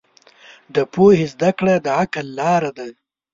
د 0.75 0.77
پوهې 0.93 1.25
زده 1.33 1.49
کړه 1.57 1.75
د 1.85 1.87
عقل 2.01 2.25
لاره 2.39 2.71
ده. 2.77 2.87